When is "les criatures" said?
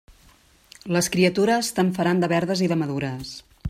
0.95-1.71